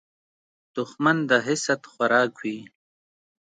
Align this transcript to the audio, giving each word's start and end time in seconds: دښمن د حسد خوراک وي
دښمن 0.75 1.17
د 1.29 1.31
حسد 1.45 1.81
خوراک 1.91 2.33
وي 2.43 2.59